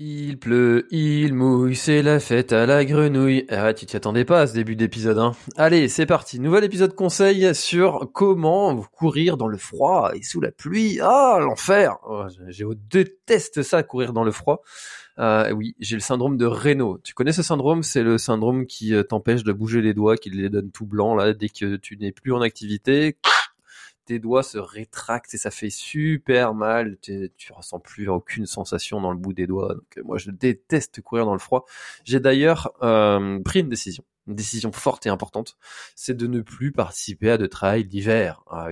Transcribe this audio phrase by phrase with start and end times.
[0.00, 3.46] Il pleut, il mouille, c'est la fête à la grenouille.
[3.48, 5.32] Arrête, tu t'y attendais pas à ce début d'épisode, hein.
[5.56, 6.38] Allez, c'est parti.
[6.38, 11.00] Nouvel épisode conseil sur comment courir dans le froid et sous la pluie.
[11.02, 11.96] Ah, l'enfer!
[12.08, 14.62] Oh, je déteste ça, courir dans le froid.
[15.18, 17.00] Euh, oui, j'ai le syndrome de Raynaud.
[17.02, 17.82] Tu connais ce syndrome?
[17.82, 21.18] C'est le syndrome qui euh, t'empêche de bouger les doigts, qui les donne tout blancs
[21.18, 23.16] là dès que tu n'es plus en activité
[24.08, 26.96] tes doigts se rétractent et ça fait super mal.
[27.02, 29.74] Tu ressens plus aucune sensation dans le bout des doigts.
[29.74, 31.66] Donc euh, moi je déteste courir dans le froid.
[32.04, 35.58] J'ai d'ailleurs euh, pris une décision, une décision forte et importante,
[35.94, 38.42] c'est de ne plus participer à de trail d'hiver.
[38.50, 38.68] Ah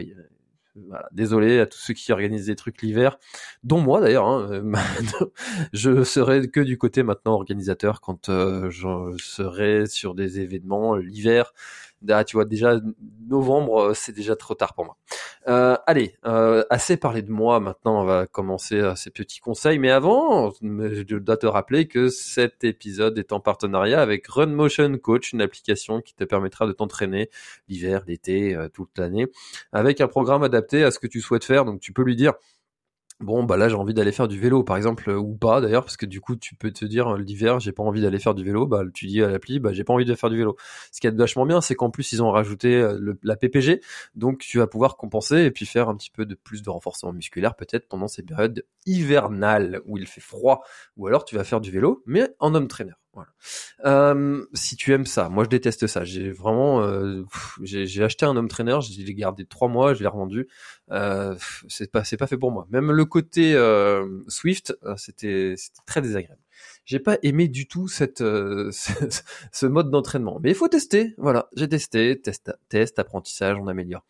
[0.89, 1.09] voilà.
[1.13, 3.19] Désolé à tous ceux qui organisent des trucs l'hiver,
[3.63, 4.27] dont moi d'ailleurs.
[4.27, 4.63] Hein,
[5.75, 11.53] je serai que du côté maintenant organisateur quand euh, je serai sur des événements l'hiver
[12.27, 12.81] tu vois, déjà
[13.27, 14.97] novembre, euh, c'est déjà trop tard pour moi.
[15.49, 17.61] Euh, allez, euh, assez parlé de moi.
[17.61, 19.79] Maintenant, on va commencer euh, ces petits conseils.
[19.79, 24.99] Mais avant, je dois te rappeler que cet épisode est en partenariat avec Run Motion
[24.99, 27.31] Coach, une application qui te permettra de t'entraîner
[27.69, 29.27] l'hiver, l'été, toute l'année,
[29.73, 31.65] avec un programme adapté à ce que tu souhaites faire.
[31.65, 32.33] Donc, tu peux lui dire
[33.21, 35.97] Bon, bah là, j'ai envie d'aller faire du vélo, par exemple, ou pas d'ailleurs, parce
[35.97, 38.67] que du coup, tu peux te dire l'hiver, j'ai pas envie d'aller faire du vélo.
[38.67, 40.57] Bah, tu dis à l'appli, bah, j'ai pas envie de faire du vélo.
[40.93, 43.81] Ce qui est vachement bien, c'est qu'en plus, ils ont rajouté euh, la PPG,
[44.17, 47.15] donc tu vas pouvoir compenser et puis faire un petit peu de plus de renforcement
[47.15, 50.63] musculaire, peut-être pendant ces périodes hivernales où il fait froid,
[50.99, 52.93] ou alors tu vas faire du vélo, mais en homme trainer.
[53.17, 53.31] Voilà.
[53.87, 56.05] Euh, si tu aimes ça, moi je déteste ça.
[56.05, 57.25] J'ai vraiment, euh,
[57.63, 60.49] j'ai acheté un home trainer, je l'ai gardé trois mois, je l'ai revendu.
[60.91, 61.35] Euh,
[61.67, 62.67] c'est pas, c'est pas fait pour moi.
[62.71, 65.55] Même le côté euh, Swift, euh, c'était,
[65.87, 66.43] très désagréable.
[66.85, 68.71] J'ai pas aimé du tout cette, euh,
[69.53, 70.39] ce mode d'entraînement.
[70.43, 71.15] Mais il faut tester.
[71.17, 74.05] Voilà, j'ai testé, test, test, apprentissage, on améliore.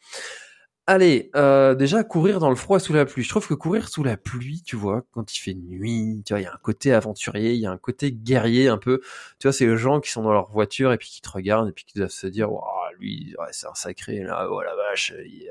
[0.89, 3.25] Allez, euh, déjà courir dans le froid sous la pluie.
[3.25, 6.41] Je trouve que courir sous la pluie, tu vois, quand il fait nuit, tu vois,
[6.41, 9.01] il y a un côté aventurier, il y a un côté guerrier un peu.
[9.41, 11.69] Tu vois, c'est les gens qui sont dans leur voiture et puis qui te regardent
[11.69, 12.63] et puis qui doivent se dire, waouh,
[12.99, 15.51] lui, c'est un sacré, là, oh la vache, il,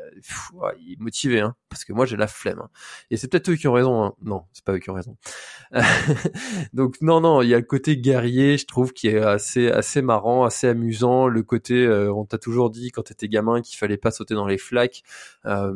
[0.80, 2.60] il est motivé, hein, parce que moi j'ai la flemme.
[2.60, 2.70] Hein.
[3.12, 4.04] Et c'est peut-être eux qui ont raison.
[4.04, 4.14] Hein.
[4.22, 5.18] Non, c'est pas eux qui ont raison.
[6.74, 10.02] Donc non, non, il y a le côté guerrier, je trouve, qui est assez, assez
[10.02, 11.28] marrant, assez amusant.
[11.28, 14.48] Le côté, euh, on t'a toujours dit quand t'étais gamin qu'il fallait pas sauter dans
[14.48, 15.04] les flaques.
[15.46, 15.74] Euh,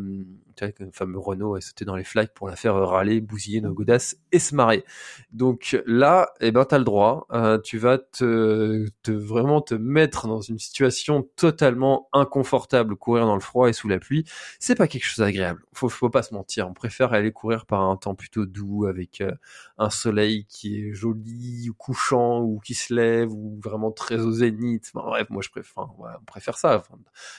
[0.79, 4.17] le fameux Renault a sauté dans les flaques pour la faire râler, bousiller nos godasses
[4.31, 4.83] et se marrer.
[5.31, 7.27] Donc là, eh ben, t'as le droit.
[7.31, 13.35] Euh, tu vas te, te, vraiment te mettre dans une situation totalement inconfortable, courir dans
[13.35, 14.25] le froid et sous la pluie.
[14.59, 15.61] C'est pas quelque chose d'agréable.
[15.73, 16.67] Faut, faut pas se mentir.
[16.67, 19.31] On préfère aller courir par un temps plutôt doux avec euh,
[19.77, 24.31] un soleil qui est joli ou couchant ou qui se lève ou vraiment très au
[24.31, 24.91] zénith.
[24.93, 26.83] bref, moi je préfère, on préfère ça.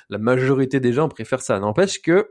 [0.08, 1.58] la majorité des gens préfèrent ça.
[1.58, 2.30] N'empêche que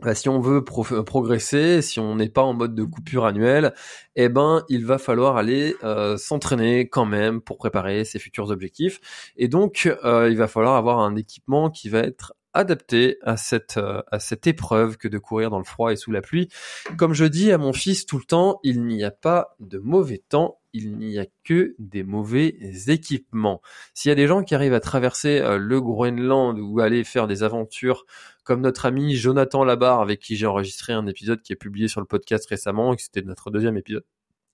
[0.00, 0.62] bah, si on veut
[0.92, 3.72] euh, progresser, si on n'est pas en mode de coupure annuelle,
[4.14, 9.00] eh ben il va falloir aller euh, s'entraîner quand même pour préparer ses futurs objectifs.
[9.36, 13.78] Et donc euh, il va falloir avoir un équipement qui va être adapté à cette
[13.78, 16.48] à cette épreuve que de courir dans le froid et sous la pluie.
[16.96, 20.22] Comme je dis à mon fils tout le temps, il n'y a pas de mauvais
[20.28, 22.56] temps, il n'y a que des mauvais
[22.88, 23.62] équipements.
[23.94, 27.42] S'il y a des gens qui arrivent à traverser le Groenland ou aller faire des
[27.42, 28.04] aventures
[28.44, 32.00] comme notre ami Jonathan Labarre, avec qui j'ai enregistré un épisode qui est publié sur
[32.00, 34.04] le podcast récemment, et c'était notre deuxième épisode,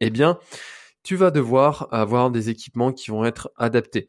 [0.00, 0.38] eh bien,
[1.02, 4.08] tu vas devoir avoir des équipements qui vont être adaptés.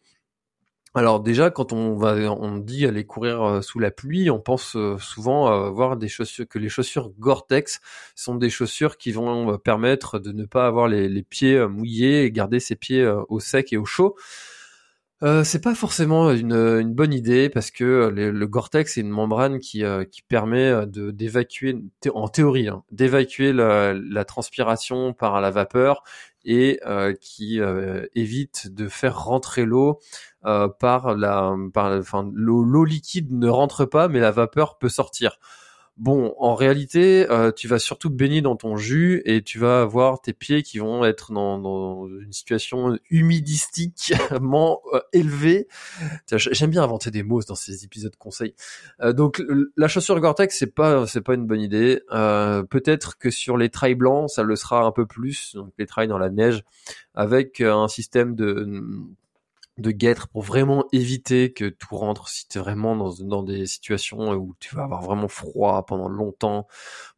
[0.95, 4.75] Alors déjà, quand on va, on dit aller courir euh, sous la pluie, on pense
[4.75, 7.79] euh, souvent avoir des chaussures, que les chaussures Gore-Tex
[8.15, 12.31] sont des chaussures qui vont euh, permettre de ne pas avoir les, pieds mouillés et
[12.31, 14.15] garder ses pieds au sec et au chaud.
[15.23, 19.59] Euh, c'est pas forcément une, bonne idée parce que euh, le, Gore-Tex est une membrane
[19.59, 21.77] qui, euh, permet de d'évacuer,
[22.13, 26.03] en théorie, hein, d'évacuer la, transpiration par la vapeur
[26.45, 26.79] et
[27.21, 27.59] qui
[28.13, 29.99] évite de faire rentrer l'eau
[30.79, 35.39] par la, par, enfin l'eau liquide ne rentre pas mais la vapeur peut sortir.
[35.97, 40.21] Bon, en réalité, euh, tu vas surtout baigner dans ton jus et tu vas avoir
[40.21, 45.67] tes pieds qui vont être dans, une situation humidistiquement euh, élevée.
[46.35, 48.55] J'aime bien inventer des mots dans ces épisodes conseils.
[49.01, 49.43] Euh, donc
[49.77, 52.01] la chaussure Gore-Tex, c'est pas c'est pas une bonne idée.
[52.09, 55.53] Peut-être que sur les trails blancs, ça le sera un peu plus.
[55.53, 56.63] Donc les trails dans la neige,
[57.13, 58.81] avec un système de
[59.77, 63.65] de guêtre pour vraiment éviter que tout rentre si tu es vraiment dans, dans des
[63.65, 66.67] situations où tu vas avoir vraiment froid pendant longtemps.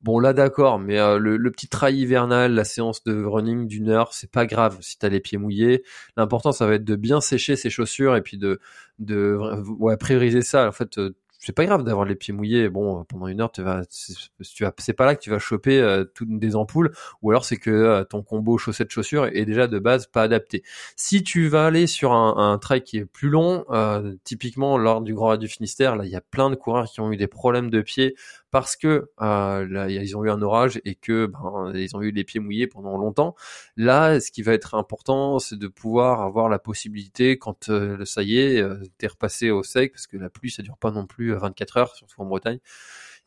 [0.02, 4.13] Bon là d'accord, mais euh, le, petit trail hivernal, la séance de running d'une heure,
[4.13, 5.84] c'est pas grave si tu as les pieds mouillés.
[6.16, 8.60] L'important ça va être de bien sécher ses chaussures et puis de
[9.00, 9.38] de
[9.80, 10.68] ouais, prioriser ça.
[10.68, 12.69] En fait, euh, c'est pas grave d'avoir les pieds mouillés.
[12.69, 16.39] Bon, pendant une heure, tu vas, c'est pas là que tu vas choper euh, toutes
[16.39, 20.07] des ampoules, ou alors c'est que euh, ton combo chaussettes chaussures est déjà de base
[20.07, 20.63] pas adapté.
[20.95, 25.01] Si tu vas aller sur un, un trail qui est plus long, euh, typiquement lors
[25.01, 27.18] du Grand Raid du Finistère, là, il y a plein de coureurs qui ont eu
[27.18, 28.15] des problèmes de pieds
[28.56, 32.24] parce que euh, ils ont eu un orage et que ben, ils ont eu les
[32.24, 33.36] pieds mouillés pendant longtemps.
[33.75, 38.24] Là, ce qui va être important, c'est de pouvoir avoir la possibilité, quand euh, ça
[38.24, 39.10] y est, euh, t'es
[39.52, 42.25] au sec, parce que la pluie, ça dure pas non plus 24 heures, surtout en
[42.28, 42.60] Bretagne,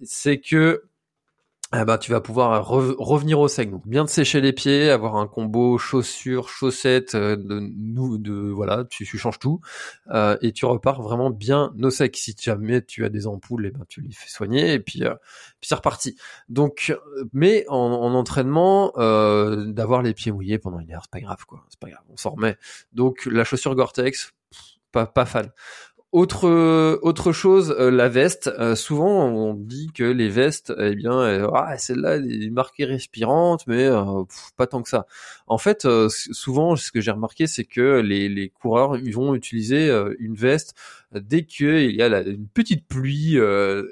[0.00, 0.84] c'est que
[1.74, 3.70] eh ben, tu vas pouvoir revenir au sec.
[3.70, 8.86] Donc bien de sécher les pieds, avoir un combo chaussures, chaussettes, euh, de, de voilà,
[8.88, 9.60] tu, changes tout
[10.10, 12.16] euh, et tu repars vraiment bien au sec.
[12.16, 15.14] Si jamais tu as des ampoules, eh ben tu les fais soigner et puis euh,
[15.60, 16.16] puis c'est reparti.
[16.48, 16.96] Donc,
[17.34, 21.66] mais en, en entraînement, d'avoir les pieds mouillés pendant une heure, c'est pas grave quoi,
[21.68, 22.56] c'est pas grave, on s'en remet.
[22.92, 24.32] Donc la chaussure Gore-Tex,
[24.90, 25.50] pas, pas fan.
[26.10, 26.48] Autre
[27.02, 28.50] autre chose, euh, la veste.
[28.58, 32.86] Euh, souvent, on dit que les vestes, eh bien, euh, ah, celle-là, elle est marquée
[32.86, 33.90] respirante, mais
[34.56, 35.06] pas tant que ça.
[35.46, 39.90] En fait, souvent, ce que j'ai remarqué, c'est que les, les coureurs ils vont utiliser
[40.18, 40.74] une veste
[41.12, 43.36] dès qu'il y a une petite pluie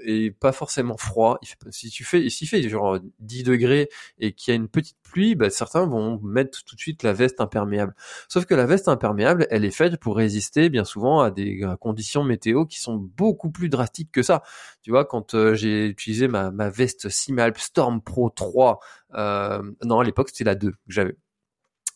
[0.04, 1.38] et pas forcément froid.
[1.70, 5.34] si tu fais, s'il fait genre 10 degrés et qu'il y a une petite pluie,
[5.34, 7.94] bah, certains vont mettre tout de suite la veste imperméable.
[8.28, 12.24] Sauf que la veste imperméable, elle est faite pour résister bien souvent à des conditions
[12.24, 14.42] météo qui sont beaucoup plus drastiques que ça.
[14.82, 18.78] Tu vois, quand euh, j'ai utilisé ma, ma veste Simalp Storm Pro 3,
[19.14, 21.16] euh, non à l'époque c'était la 2 que j'avais.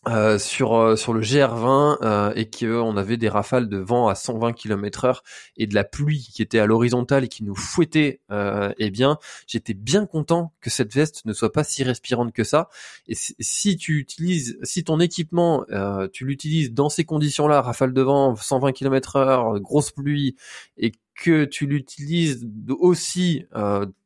[0.08, 4.14] Euh, sur euh, sur le GR20 euh, et qu'on avait des rafales de vent à
[4.14, 5.20] 120 km/h
[5.58, 9.74] et de la pluie qui était à l'horizontale et qui nous fouettait eh bien j'étais
[9.74, 12.70] bien content que cette veste ne soit pas si respirante que ça.
[13.08, 15.66] Et si, tu utilises si ton équipement
[16.14, 20.34] tu l'utilises dans ces conditions-là rafale de vent 120 km/h grosse pluie
[20.78, 22.48] et que tu l'utilises
[22.80, 23.44] aussi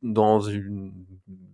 [0.03, 0.91] dans une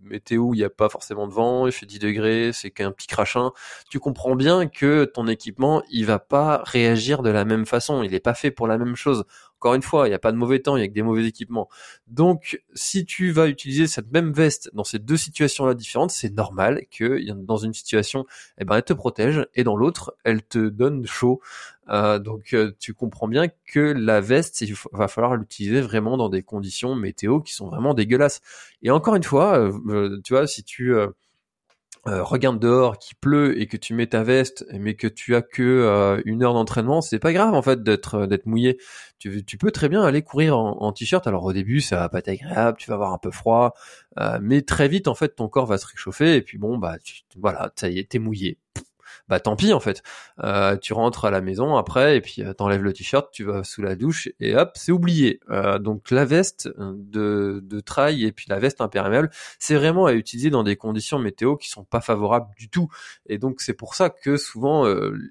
[0.02, 2.92] météo où il n'y a pas forcément de vent, il fait 10 degrés, c'est qu'un
[2.92, 3.52] petit crachin,
[3.88, 8.10] tu comprends bien que ton équipement, il va pas réagir de la même façon, il
[8.10, 9.24] n'est pas fait pour la même chose.
[9.62, 11.04] Encore une fois, il n'y a pas de mauvais temps, il y a que des
[11.04, 11.68] mauvais équipements.
[12.08, 16.82] Donc, si tu vas utiliser cette même veste dans ces deux situations-là différentes, c'est normal
[16.90, 18.26] que dans une situation,
[18.58, 21.40] eh ben, elle te protège et dans l'autre, elle te donne chaud.
[21.90, 26.28] Euh, donc, euh, tu comprends bien que la veste, il va falloir l'utiliser vraiment dans
[26.28, 28.40] des conditions météo qui sont vraiment dégueulasses.
[28.82, 31.06] Et encore une fois, euh, tu vois, si tu euh,
[32.04, 35.62] regarde dehors, qu'il pleut et que tu mets ta veste, mais que tu as que
[35.62, 38.78] euh, une heure d'entraînement, c'est pas grave en fait d'être euh, d'être mouillé.
[39.18, 41.26] Tu, tu peux très bien aller courir en, t-shirt.
[41.28, 43.74] Alors au début, ça va pas être agréable, tu vas avoir un peu froid,
[44.40, 46.96] mais très vite en fait ton corps va se réchauffer et puis bon bah
[47.36, 48.58] voilà, ça y est, t'es mouillé
[49.28, 50.02] bah tant pis en fait.
[50.42, 53.64] Euh, tu rentres à la maison après et puis euh, t'enlèves le t-shirt, tu vas
[53.64, 55.40] sous la douche et hop, c'est oublié.
[55.50, 60.12] Euh, donc la veste de, de trail et puis la veste imperméable, c'est vraiment à
[60.12, 62.88] utiliser dans des conditions météo qui sont pas favorables du tout.
[63.26, 64.84] Et donc c'est pour ça que souvent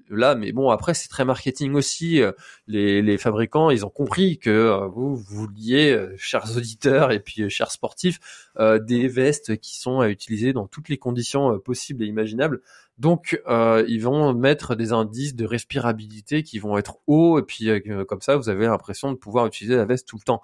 [0.08, 2.20] là, mais bon après c'est très marketing aussi.
[2.66, 8.18] les, les fabricants, ils ont compris que vous vouliez, chers auditeurs et puis chers sportifs,
[8.58, 12.60] des vestes qui sont à utiliser dans toutes les conditions possibles et imaginables.
[12.98, 17.70] Donc, euh, ils vont mettre des indices de respirabilité qui vont être hauts, et puis
[17.70, 20.40] euh, comme ça, vous avez l'impression de pouvoir utiliser la veste tout le temps.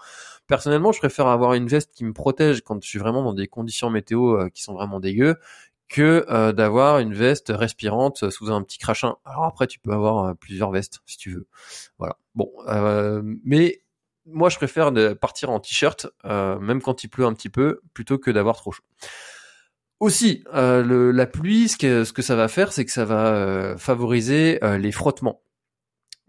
[0.47, 3.49] Personnellement, je préfère avoir une veste qui me protège quand je suis vraiment dans des
[3.49, 5.37] conditions météo euh, qui sont vraiment dégueu,
[5.89, 9.17] que d'avoir une veste respirante sous un petit crachin.
[9.25, 11.47] Alors après, tu peux avoir plusieurs vestes si tu veux.
[11.97, 12.19] Voilà.
[12.35, 12.51] Bon,
[13.43, 13.81] mais
[14.27, 18.31] moi, je préfère partir en t-shirt, même quand il pleut un petit peu, plutôt que
[18.31, 18.85] d'avoir trop chaud.
[20.01, 23.35] Aussi, euh, la pluie, ce que, ce que ça va faire, c'est que ça va
[23.35, 25.43] euh, favoriser euh, les frottements.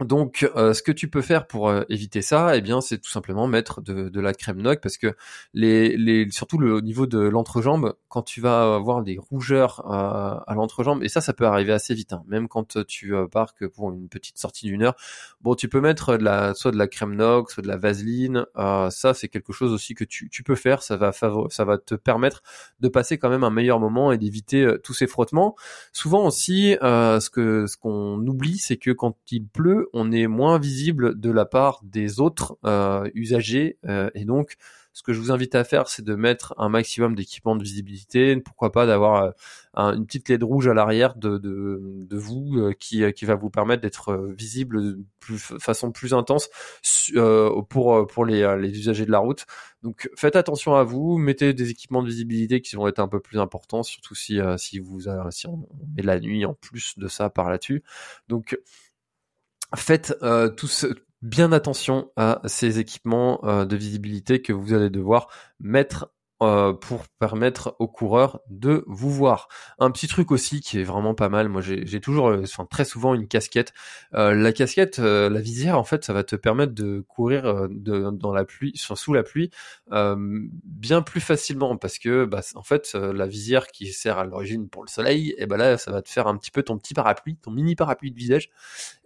[0.05, 3.09] Donc, euh, ce que tu peux faire pour euh, éviter ça, eh bien, c'est tout
[3.09, 5.15] simplement mettre de, de la crème Nog parce que
[5.53, 10.39] les, les, surtout le au niveau de l'entrejambe, quand tu vas avoir des rougeurs euh,
[10.47, 13.65] à l'entrejambe, et ça, ça peut arriver assez vite, hein, même quand tu pars que
[13.65, 14.95] pour une petite sortie d'une heure.
[15.41, 18.45] Bon, tu peux mettre de la, soit de la crème Nog, soit de la vaseline.
[18.55, 20.81] ça, c'est quelque chose aussi que tu, tu peux faire.
[20.81, 22.41] Ça va ça va te permettre
[22.79, 25.55] de passer quand même un meilleur moment et d'éviter tous ces frottements.
[25.91, 30.59] Souvent aussi, ce que ce qu'on oublie, c'est que quand il pleut on est moins
[30.59, 34.55] visible de la part des autres euh, usagers euh, et donc
[34.91, 38.35] ce que je vous invite à faire, c'est de mettre un maximum d'équipements de visibilité.
[38.37, 39.31] Pourquoi pas d'avoir euh,
[39.75, 44.29] une petite LED rouge à l'arrière de, de, vous qui, qui va vous permettre d'être
[44.35, 46.49] visible de plus, façon plus intense
[47.69, 49.45] pour, pour les, les usagers de la route.
[49.83, 53.21] Donc faites attention à vous, mettez des équipements de visibilité qui vont être un peu
[53.21, 57.29] plus importants, surtout si, si, vous, si on met la nuit en plus de ça
[57.29, 57.83] par là-dessus.
[58.27, 58.57] Donc
[59.75, 60.85] faites euh, tous
[61.21, 65.27] bien attention à ces équipements euh, de visibilité que vous allez devoir
[65.59, 66.11] mettre
[66.41, 69.49] euh, pour permettre aux coureurs de vous voir.
[69.77, 72.85] Un petit truc aussi qui est vraiment pas mal, moi j'ai toujours, euh, enfin très
[72.85, 73.73] souvent une casquette.
[74.13, 78.31] Euh, la casquette, la visière, en fait, ça va te permettre de courir de, dans
[78.31, 79.49] la pluie, sous la pluie,
[79.91, 84.83] bien plus facilement parce que, bah, en fait, la visière qui sert à l'origine pour
[84.83, 87.35] le soleil, et ben là, ça va te faire un petit peu ton petit parapluie,
[87.35, 88.49] ton mini parapluie de visage,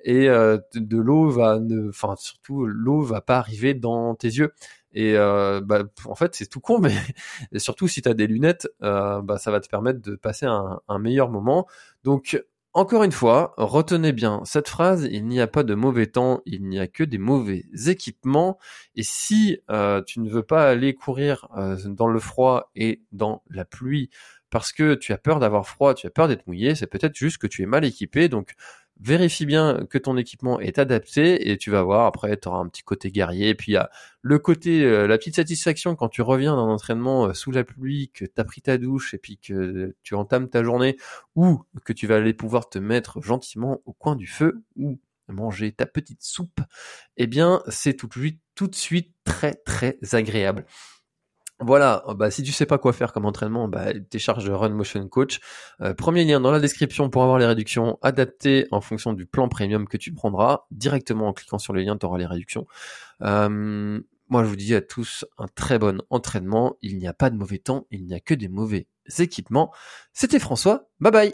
[0.03, 1.59] et de l'eau va,
[1.89, 4.53] enfin surtout l'eau va pas arriver dans tes yeux.
[4.93, 6.79] Et euh, bah, en fait, c'est tout con,
[7.51, 10.45] mais surtout si tu as des lunettes, euh, bah, ça va te permettre de passer
[10.45, 11.67] un, meilleur moment.
[12.03, 12.41] Donc,
[12.75, 16.67] encore une fois, retenez bien cette phrase, il n'y a pas de mauvais temps, il
[16.67, 18.57] n'y a que des mauvais équipements.
[18.95, 23.43] Et si euh, tu ne veux pas aller courir euh, dans le froid et dans
[23.49, 24.09] la pluie
[24.49, 27.37] parce que tu as peur d'avoir froid, tu as peur d'être mouillé, c'est peut-être juste
[27.37, 28.27] que tu es mal équipé.
[28.29, 28.53] Donc,
[28.99, 32.67] vérifie bien que ton équipement est adapté et tu vas voir après tu auras un
[32.67, 33.49] petit côté guerrier.
[33.49, 33.87] Et puis il
[34.21, 38.09] le côté euh, la petite satisfaction quand tu reviens d'un entraînement euh, sous la pluie
[38.13, 40.97] que tu as pris ta douche et puis que tu entames ta journée
[41.35, 45.71] ou que tu vas aller pouvoir te mettre gentiment au coin du feu ou manger
[45.71, 46.59] ta petite soupe
[47.17, 50.65] eh bien c'est tout de suite très très agréable
[51.59, 55.39] voilà, bah, si tu sais pas quoi faire comme entraînement, bah, télécharge Run Motion Coach.
[55.81, 59.47] Euh, premier lien dans la description pour avoir les réductions adaptées en fonction du plan
[59.47, 60.65] premium que tu prendras.
[60.71, 62.65] Directement en cliquant sur les liens, tu auras les réductions.
[63.21, 66.75] Euh, moi, je vous dis à tous un très bon entraînement.
[66.81, 68.87] Il n'y a pas de mauvais temps, il n'y a que des mauvais
[69.19, 69.71] équipements.
[70.11, 70.89] C'était François.
[70.99, 71.33] Bye bye.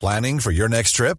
[0.00, 1.18] Planning for your next trip?